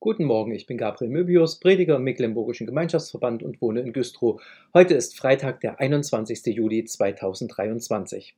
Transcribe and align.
Guten 0.00 0.26
Morgen, 0.26 0.52
ich 0.52 0.66
bin 0.66 0.78
Gabriel 0.78 1.10
Möbius, 1.10 1.58
Prediger 1.58 1.96
im 1.96 2.04
Mecklenburgischen 2.04 2.68
Gemeinschaftsverband 2.68 3.42
und 3.42 3.60
wohne 3.60 3.80
in 3.80 3.92
Güstrow. 3.92 4.40
Heute 4.72 4.94
ist 4.94 5.18
Freitag, 5.18 5.60
der 5.60 5.80
21. 5.80 6.54
Juli 6.54 6.84
2023. 6.84 8.36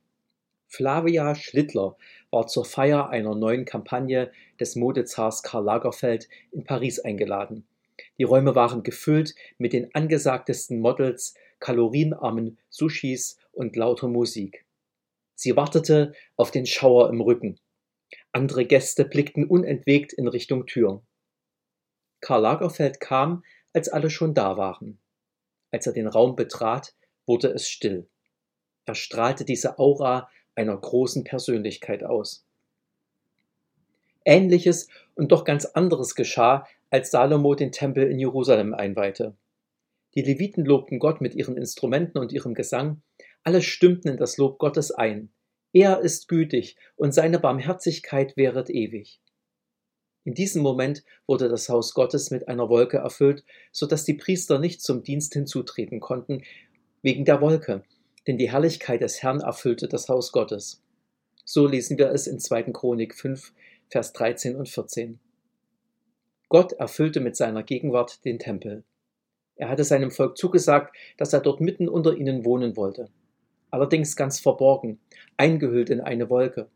Flavia 0.67 1.35
Schlittler 1.35 1.97
war 2.31 2.47
zur 2.47 2.65
Feier 2.65 3.09
einer 3.09 3.35
neuen 3.35 3.65
Kampagne 3.65 4.31
des 4.59 4.75
Modezars 4.75 5.43
Karl 5.43 5.65
Lagerfeld 5.65 6.29
in 6.51 6.63
Paris 6.63 6.99
eingeladen. 6.99 7.67
Die 8.17 8.23
Räume 8.23 8.55
waren 8.55 8.81
gefüllt 8.81 9.35
mit 9.59 9.73
den 9.73 9.93
angesagtesten 9.93 10.79
Models, 10.79 11.35
kalorienarmen 11.59 12.57
Sushis 12.69 13.37
und 13.51 13.75
lauter 13.75 14.07
Musik. 14.07 14.65
Sie 15.35 15.55
wartete 15.55 16.13
auf 16.37 16.49
den 16.49 16.65
Schauer 16.65 17.11
im 17.11 17.21
Rücken. 17.21 17.59
Andere 18.31 18.65
Gäste 18.65 19.05
blickten 19.05 19.45
unentwegt 19.45 20.11
in 20.11 20.27
Richtung 20.27 20.65
Tür. 20.65 21.03
Karl 22.21 22.41
Lagerfeld 22.41 22.99
kam, 22.99 23.43
als 23.73 23.89
alle 23.89 24.09
schon 24.09 24.33
da 24.33 24.57
waren. 24.57 24.99
Als 25.71 25.87
er 25.87 25.93
den 25.93 26.07
Raum 26.07 26.35
betrat, 26.35 26.95
wurde 27.25 27.49
es 27.49 27.67
still. 27.67 28.07
Er 28.85 28.95
strahlte 28.95 29.45
diese 29.45 29.79
Aura 29.79 30.29
einer 30.55 30.77
großen 30.77 31.23
Persönlichkeit 31.23 32.03
aus. 32.03 32.45
Ähnliches 34.25 34.87
und 35.15 35.31
doch 35.31 35.43
ganz 35.43 35.65
anderes 35.65 36.15
geschah, 36.15 36.67
als 36.89 37.11
Salomo 37.11 37.55
den 37.55 37.71
Tempel 37.71 38.09
in 38.09 38.19
Jerusalem 38.19 38.73
einweihte. 38.73 39.35
Die 40.13 40.21
Leviten 40.21 40.65
lobten 40.65 40.99
Gott 40.99 41.21
mit 41.21 41.35
ihren 41.35 41.57
Instrumenten 41.57 42.17
und 42.17 42.33
ihrem 42.33 42.53
Gesang, 42.53 43.01
alle 43.43 43.61
stimmten 43.61 44.09
in 44.09 44.17
das 44.17 44.37
Lob 44.37 44.59
Gottes 44.59 44.91
ein. 44.91 45.31
Er 45.73 46.01
ist 46.01 46.27
gütig 46.27 46.75
und 46.97 47.13
seine 47.13 47.39
Barmherzigkeit 47.39 48.35
währet 48.35 48.69
ewig. 48.69 49.21
In 50.23 50.35
diesem 50.35 50.61
Moment 50.61 51.03
wurde 51.25 51.49
das 51.49 51.67
Haus 51.69 51.93
Gottes 51.93 52.29
mit 52.29 52.47
einer 52.47 52.69
Wolke 52.69 52.97
erfüllt, 52.97 53.43
so 53.71 53.87
dass 53.87 54.05
die 54.05 54.13
Priester 54.13 54.59
nicht 54.59 54.81
zum 54.81 55.03
Dienst 55.03 55.33
hinzutreten 55.33 55.99
konnten, 55.99 56.43
wegen 57.01 57.25
der 57.25 57.41
Wolke, 57.41 57.83
denn 58.27 58.37
die 58.37 58.51
Herrlichkeit 58.51 59.01
des 59.01 59.23
Herrn 59.23 59.39
erfüllte 59.39 59.87
das 59.87 60.09
Haus 60.09 60.31
Gottes. 60.31 60.83
So 61.43 61.67
lesen 61.67 61.97
wir 61.97 62.11
es 62.11 62.27
in 62.27 62.39
2. 62.39 62.63
Chronik 62.71 63.15
5, 63.15 63.53
Vers 63.89 64.13
13 64.13 64.55
und 64.55 64.69
14. 64.69 65.19
Gott 66.49 66.73
erfüllte 66.73 67.19
mit 67.19 67.35
seiner 67.35 67.63
Gegenwart 67.63 68.23
den 68.23 68.37
Tempel. 68.37 68.83
Er 69.55 69.69
hatte 69.69 69.83
seinem 69.83 70.11
Volk 70.11 70.37
zugesagt, 70.37 70.95
dass 71.17 71.33
er 71.33 71.39
dort 71.39 71.61
mitten 71.61 71.89
unter 71.89 72.15
ihnen 72.15 72.45
wohnen 72.45 72.75
wollte. 72.75 73.09
Allerdings 73.71 74.15
ganz 74.15 74.39
verborgen, 74.39 74.99
eingehüllt 75.37 75.89
in 75.89 76.01
eine 76.01 76.29
Wolke. 76.29 76.69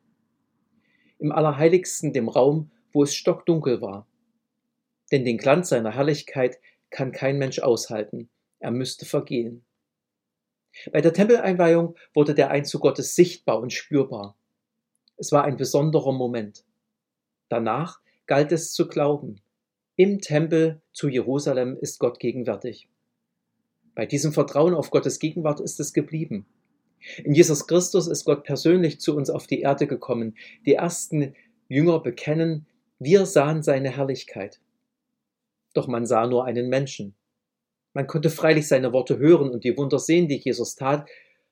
Im 1.20 1.32
Allerheiligsten, 1.32 2.14
dem 2.14 2.30
Raum, 2.30 2.72
wo 2.96 3.04
es 3.04 3.14
stockdunkel 3.14 3.82
war. 3.82 4.08
Denn 5.12 5.26
den 5.26 5.38
Glanz 5.38 5.70
seiner 5.70 5.92
Herrlichkeit 5.92 6.60
kann 6.90 7.12
kein 7.12 7.38
Mensch 7.38 7.60
aushalten, 7.60 8.30
er 8.60 8.72
müsste 8.72 9.06
vergehen. 9.06 9.64
Bei 10.92 11.02
der 11.02 11.14
Tempeleinweihung 11.14 11.96
wurde 12.14 12.34
der 12.34 12.50
Einzug 12.50 12.82
Gottes 12.82 13.16
sichtbar 13.16 13.60
und 13.60 13.72
spürbar. 13.72 14.36
Es 15.18 15.32
war 15.32 15.44
ein 15.44 15.58
besonderer 15.58 16.12
Moment. 16.12 16.66
Danach 17.50 18.02
galt 18.26 18.52
es 18.52 18.74
zu 18.74 18.88
glauben. 18.88 19.42
Im 19.96 20.20
Tempel 20.20 20.82
zu 20.92 21.08
Jerusalem 21.08 21.78
ist 21.80 22.00
Gott 22.00 22.20
gegenwärtig. 22.20 22.90
Bei 23.94 24.06
diesem 24.06 24.34
Vertrauen 24.34 24.74
auf 24.74 24.90
Gottes 24.90 25.20
Gegenwart 25.20 25.62
ist 25.62 25.80
es 25.80 25.94
geblieben. 25.94 26.46
In 27.24 27.34
Jesus 27.34 27.68
Christus 27.68 28.08
ist 28.08 28.26
Gott 28.26 28.44
persönlich 28.44 29.00
zu 29.00 29.16
uns 29.16 29.30
auf 29.30 29.48
die 29.48 29.62
Erde 29.62 29.88
gekommen. 29.88 30.36
Die 30.66 30.74
ersten 30.74 31.36
Jünger 31.68 32.00
bekennen, 32.00 32.66
wir 33.00 33.26
sahen 33.26 33.62
seine 33.62 33.90
Herrlichkeit. 33.90 34.60
Doch 35.74 35.88
man 35.88 36.06
sah 36.06 36.28
nur 36.28 36.46
einen 36.46 36.70
Menschen. 36.70 37.16
Man 37.94 38.08
konnte 38.08 38.30
freilich 38.30 38.68
seine 38.68 38.94
Worte 38.94 39.18
hören 39.18 39.50
und 39.50 39.64
die 39.64 39.78
Wunder 39.78 40.00
sehen, 40.00 40.28
die 40.28 40.38
Jesus 40.38 40.76
tat, 40.76 41.10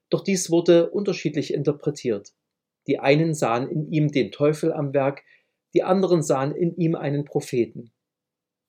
doch 0.09 0.23
dies 0.23 0.49
wurde 0.49 0.89
unterschiedlich 0.89 1.53
interpretiert. 1.53 2.33
Die 2.87 2.99
einen 2.99 3.33
sahen 3.33 3.69
in 3.69 3.91
ihm 3.91 4.11
den 4.11 4.31
Teufel 4.31 4.73
am 4.73 4.93
Werk, 4.93 5.23
die 5.73 5.83
anderen 5.83 6.21
sahen 6.21 6.53
in 6.53 6.75
ihm 6.75 6.95
einen 6.95 7.25
Propheten. 7.25 7.91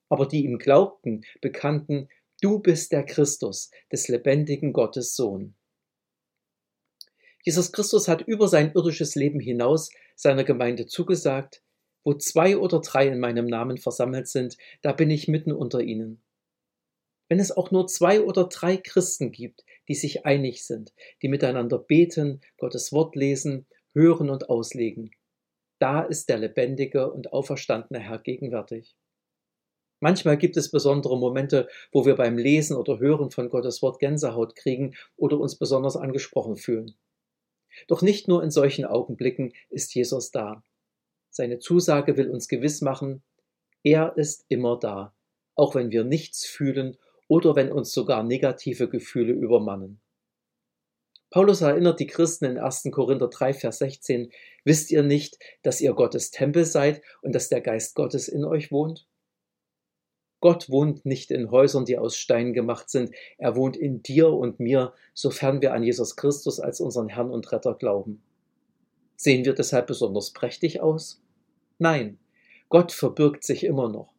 Aber 0.08 0.26
die 0.26 0.44
ihm 0.44 0.58
glaubten, 0.58 1.24
bekannten, 1.40 2.08
du 2.40 2.60
bist 2.60 2.92
der 2.92 3.04
Christus, 3.04 3.70
des 3.90 4.08
lebendigen 4.08 4.72
Gottes 4.72 5.16
Sohn. 5.16 5.54
Jesus 7.42 7.72
Christus 7.72 8.08
hat 8.08 8.22
über 8.22 8.48
sein 8.48 8.72
irdisches 8.72 9.16
Leben 9.16 9.40
hinaus 9.40 9.90
seiner 10.16 10.44
Gemeinde 10.44 10.86
zugesagt, 10.86 11.63
wo 12.04 12.14
zwei 12.14 12.56
oder 12.56 12.80
drei 12.80 13.08
in 13.08 13.18
meinem 13.18 13.46
Namen 13.46 13.78
versammelt 13.78 14.28
sind, 14.28 14.56
da 14.82 14.92
bin 14.92 15.10
ich 15.10 15.26
mitten 15.26 15.52
unter 15.52 15.80
ihnen. 15.80 16.22
Wenn 17.28 17.40
es 17.40 17.50
auch 17.50 17.70
nur 17.70 17.86
zwei 17.86 18.20
oder 18.20 18.44
drei 18.44 18.76
Christen 18.76 19.32
gibt, 19.32 19.64
die 19.88 19.94
sich 19.94 20.26
einig 20.26 20.64
sind, 20.64 20.92
die 21.22 21.28
miteinander 21.28 21.78
beten, 21.78 22.40
Gottes 22.58 22.92
Wort 22.92 23.16
lesen, 23.16 23.66
hören 23.94 24.28
und 24.28 24.50
auslegen, 24.50 25.10
da 25.78 26.02
ist 26.02 26.28
der 26.28 26.38
lebendige 26.38 27.10
und 27.10 27.32
auferstandene 27.32 28.00
Herr 28.00 28.18
gegenwärtig. 28.18 28.94
Manchmal 30.00 30.36
gibt 30.36 30.56
es 30.58 30.70
besondere 30.70 31.18
Momente, 31.18 31.68
wo 31.90 32.04
wir 32.04 32.14
beim 32.14 32.36
Lesen 32.36 32.76
oder 32.76 32.98
Hören 32.98 33.30
von 33.30 33.48
Gottes 33.48 33.80
Wort 33.80 34.00
Gänsehaut 34.00 34.54
kriegen 34.54 34.94
oder 35.16 35.38
uns 35.38 35.56
besonders 35.56 35.96
angesprochen 35.96 36.56
fühlen. 36.56 36.94
Doch 37.88 38.02
nicht 38.02 38.28
nur 38.28 38.42
in 38.42 38.50
solchen 38.50 38.84
Augenblicken 38.84 39.54
ist 39.70 39.94
Jesus 39.94 40.30
da. 40.30 40.62
Seine 41.36 41.58
Zusage 41.58 42.16
will 42.16 42.30
uns 42.30 42.46
gewiss 42.46 42.80
machen, 42.80 43.24
er 43.82 44.16
ist 44.16 44.44
immer 44.48 44.78
da, 44.78 45.16
auch 45.56 45.74
wenn 45.74 45.90
wir 45.90 46.04
nichts 46.04 46.46
fühlen 46.46 46.96
oder 47.26 47.56
wenn 47.56 47.72
uns 47.72 47.90
sogar 47.90 48.22
negative 48.22 48.88
Gefühle 48.88 49.32
übermannen. 49.32 50.00
Paulus 51.30 51.60
erinnert 51.60 51.98
die 51.98 52.06
Christen 52.06 52.44
in 52.44 52.56
1. 52.56 52.84
Korinther 52.92 53.26
3, 53.26 53.52
Vers 53.52 53.78
16, 53.78 54.30
wisst 54.62 54.92
ihr 54.92 55.02
nicht, 55.02 55.36
dass 55.64 55.80
ihr 55.80 55.92
Gottes 55.94 56.30
Tempel 56.30 56.64
seid 56.64 57.02
und 57.22 57.34
dass 57.34 57.48
der 57.48 57.62
Geist 57.62 57.96
Gottes 57.96 58.28
in 58.28 58.44
euch 58.44 58.70
wohnt? 58.70 59.08
Gott 60.38 60.70
wohnt 60.70 61.04
nicht 61.04 61.32
in 61.32 61.50
Häusern, 61.50 61.84
die 61.84 61.98
aus 61.98 62.16
Stein 62.16 62.52
gemacht 62.52 62.88
sind, 62.88 63.12
er 63.38 63.56
wohnt 63.56 63.76
in 63.76 64.04
dir 64.04 64.28
und 64.28 64.60
mir, 64.60 64.92
sofern 65.14 65.60
wir 65.62 65.72
an 65.72 65.82
Jesus 65.82 66.14
Christus 66.14 66.60
als 66.60 66.80
unseren 66.80 67.08
Herrn 67.08 67.32
und 67.32 67.50
Retter 67.50 67.74
glauben. 67.74 68.22
Sehen 69.16 69.44
wir 69.44 69.54
deshalb 69.54 69.88
besonders 69.88 70.32
prächtig 70.32 70.80
aus? 70.80 71.23
Nein, 71.78 72.18
Gott 72.68 72.92
verbirgt 72.92 73.44
sich 73.44 73.64
immer 73.64 73.88
noch. 73.88 74.12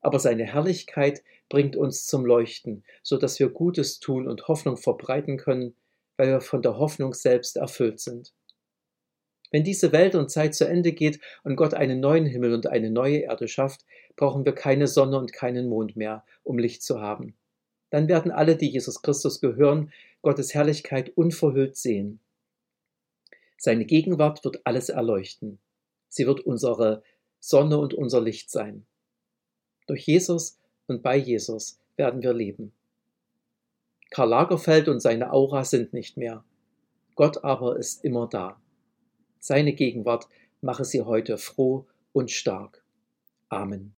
Aber 0.00 0.18
seine 0.18 0.44
Herrlichkeit 0.44 1.22
bringt 1.48 1.76
uns 1.76 2.06
zum 2.06 2.24
Leuchten, 2.24 2.84
so 3.02 3.16
dass 3.16 3.38
wir 3.38 3.48
Gutes 3.48 4.00
tun 4.00 4.26
und 4.26 4.48
Hoffnung 4.48 4.76
verbreiten 4.76 5.36
können, 5.36 5.74
weil 6.16 6.28
wir 6.28 6.40
von 6.40 6.62
der 6.62 6.78
Hoffnung 6.78 7.14
selbst 7.14 7.56
erfüllt 7.56 8.00
sind. 8.00 8.32
Wenn 9.50 9.64
diese 9.64 9.92
Welt 9.92 10.14
und 10.14 10.30
Zeit 10.30 10.54
zu 10.54 10.66
Ende 10.66 10.92
geht 10.92 11.20
und 11.44 11.56
Gott 11.56 11.74
einen 11.74 12.00
neuen 12.00 12.24
Himmel 12.24 12.54
und 12.54 12.66
eine 12.66 12.90
neue 12.90 13.18
Erde 13.18 13.48
schafft, 13.48 13.84
brauchen 14.16 14.44
wir 14.44 14.54
keine 14.54 14.86
Sonne 14.86 15.18
und 15.18 15.32
keinen 15.32 15.68
Mond 15.68 15.94
mehr, 15.94 16.24
um 16.42 16.58
Licht 16.58 16.82
zu 16.82 17.00
haben. 17.00 17.36
Dann 17.90 18.08
werden 18.08 18.32
alle, 18.32 18.56
die 18.56 18.70
Jesus 18.70 19.02
Christus 19.02 19.40
gehören, 19.40 19.92
Gottes 20.22 20.54
Herrlichkeit 20.54 21.10
unverhüllt 21.10 21.76
sehen. 21.76 22.20
Seine 23.58 23.84
Gegenwart 23.84 24.42
wird 24.44 24.62
alles 24.64 24.88
erleuchten. 24.88 25.58
Sie 26.12 26.26
wird 26.26 26.40
unsere 26.40 27.02
Sonne 27.40 27.78
und 27.78 27.94
unser 27.94 28.20
Licht 28.20 28.50
sein. 28.50 28.84
Durch 29.86 30.06
Jesus 30.06 30.58
und 30.86 31.02
bei 31.02 31.16
Jesus 31.16 31.80
werden 31.96 32.22
wir 32.22 32.34
leben. 32.34 32.74
Karl 34.10 34.28
Lagerfeld 34.28 34.88
und 34.88 35.00
seine 35.00 35.32
Aura 35.32 35.64
sind 35.64 35.94
nicht 35.94 36.18
mehr. 36.18 36.44
Gott 37.14 37.42
aber 37.44 37.78
ist 37.78 38.04
immer 38.04 38.26
da. 38.26 38.60
Seine 39.40 39.72
Gegenwart 39.72 40.28
mache 40.60 40.84
sie 40.84 41.00
heute 41.00 41.38
froh 41.38 41.86
und 42.12 42.30
stark. 42.30 42.84
Amen. 43.48 43.90